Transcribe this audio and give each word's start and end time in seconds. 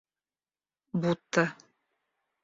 будто 1.01 1.43